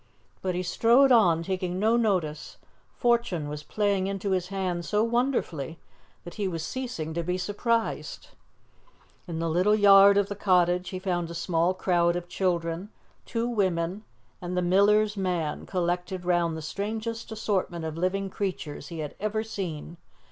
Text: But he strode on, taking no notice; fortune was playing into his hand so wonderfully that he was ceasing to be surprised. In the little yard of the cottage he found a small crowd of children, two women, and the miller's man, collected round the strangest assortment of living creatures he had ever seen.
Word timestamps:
But 0.41 0.55
he 0.55 0.63
strode 0.63 1.11
on, 1.11 1.43
taking 1.43 1.77
no 1.77 1.95
notice; 1.95 2.57
fortune 2.95 3.47
was 3.47 3.61
playing 3.61 4.07
into 4.07 4.31
his 4.31 4.47
hand 4.47 4.83
so 4.83 5.03
wonderfully 5.03 5.77
that 6.23 6.33
he 6.41 6.47
was 6.47 6.65
ceasing 6.65 7.13
to 7.13 7.21
be 7.21 7.37
surprised. 7.37 8.29
In 9.27 9.37
the 9.37 9.47
little 9.47 9.75
yard 9.75 10.17
of 10.17 10.27
the 10.27 10.35
cottage 10.35 10.89
he 10.89 10.97
found 10.97 11.29
a 11.29 11.35
small 11.35 11.75
crowd 11.75 12.15
of 12.15 12.27
children, 12.27 12.89
two 13.27 13.47
women, 13.47 14.03
and 14.41 14.57
the 14.57 14.63
miller's 14.63 15.15
man, 15.17 15.67
collected 15.67 16.25
round 16.25 16.57
the 16.57 16.63
strangest 16.63 17.31
assortment 17.31 17.85
of 17.85 17.95
living 17.95 18.31
creatures 18.31 18.87
he 18.87 18.97
had 19.05 19.13
ever 19.19 19.43
seen. 19.43 19.97